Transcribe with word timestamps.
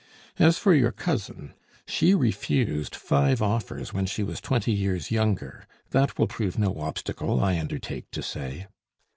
As 0.39 0.57
for 0.57 0.73
your 0.73 0.91
cousin, 0.91 1.53
she 1.85 2.15
refused 2.15 2.95
five 2.95 3.39
offers 3.39 3.93
when 3.93 4.07
she 4.07 4.23
was 4.23 4.41
twenty 4.41 4.71
years 4.71 5.11
younger; 5.11 5.67
that 5.91 6.17
will 6.17 6.25
prove 6.25 6.57
no 6.57 6.79
obstacle, 6.79 7.39
I 7.39 7.59
undertake 7.59 8.09
to 8.09 8.23
say." 8.23 8.65